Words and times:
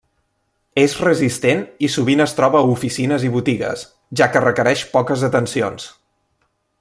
És 0.83 0.95
resistent 1.01 1.59
i 1.87 1.89
sovint 1.97 2.25
es 2.25 2.33
troba 2.39 2.63
a 2.65 2.71
oficines 2.77 3.27
i 3.29 3.31
botigues, 3.37 3.87
ja 4.23 4.31
que 4.37 4.45
requereix 4.49 4.85
poques 4.99 5.29
atencions. 5.33 5.91